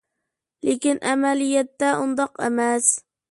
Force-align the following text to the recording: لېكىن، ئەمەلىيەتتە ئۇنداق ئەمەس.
لېكىن، 0.67 1.01
ئەمەلىيەتتە 1.09 1.93
ئۇنداق 1.99 2.43
ئەمەس. 2.47 2.89